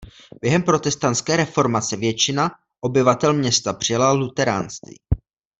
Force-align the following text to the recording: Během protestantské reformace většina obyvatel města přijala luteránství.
Během 0.41 0.63
protestantské 0.63 1.35
reformace 1.37 1.95
většina 1.97 2.51
obyvatel 2.81 3.33
města 3.33 3.73
přijala 3.73 4.11
luteránství. 4.11 4.97